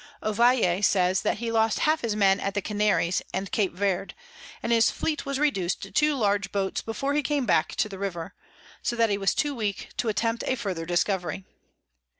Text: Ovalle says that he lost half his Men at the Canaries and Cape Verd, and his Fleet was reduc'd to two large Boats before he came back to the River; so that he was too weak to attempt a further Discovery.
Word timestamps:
Ovalle 0.23 0.81
says 0.83 1.21
that 1.21 1.37
he 1.37 1.51
lost 1.51 1.81
half 1.81 2.01
his 2.01 2.15
Men 2.15 2.39
at 2.39 2.55
the 2.55 2.61
Canaries 2.63 3.21
and 3.35 3.51
Cape 3.51 3.73
Verd, 3.73 4.15
and 4.63 4.71
his 4.71 4.89
Fleet 4.89 5.27
was 5.27 5.37
reduc'd 5.37 5.79
to 5.83 5.91
two 5.91 6.15
large 6.15 6.51
Boats 6.51 6.81
before 6.81 7.13
he 7.13 7.21
came 7.21 7.45
back 7.45 7.75
to 7.75 7.87
the 7.87 7.99
River; 7.99 8.33
so 8.81 8.95
that 8.95 9.11
he 9.11 9.17
was 9.19 9.35
too 9.35 9.53
weak 9.53 9.89
to 9.97 10.09
attempt 10.09 10.43
a 10.47 10.55
further 10.55 10.87
Discovery. 10.87 11.45